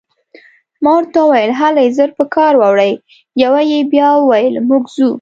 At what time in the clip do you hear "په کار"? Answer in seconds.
2.17-2.53